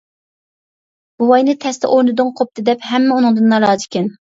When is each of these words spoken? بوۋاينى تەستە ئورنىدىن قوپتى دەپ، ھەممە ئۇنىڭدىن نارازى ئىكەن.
بوۋاينى 1.21 1.55
تەستە 1.67 1.93
ئورنىدىن 1.95 2.35
قوپتى 2.43 2.67
دەپ، 2.75 2.93
ھەممە 2.95 3.23
ئۇنىڭدىن 3.23 3.57
نارازى 3.59 3.91
ئىكەن. 3.93 4.15